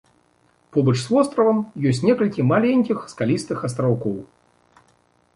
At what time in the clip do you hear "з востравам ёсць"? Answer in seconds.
1.01-2.01